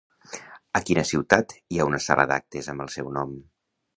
[0.79, 3.37] A quina ciutat hi ha una sala d'actes amb el seu nom?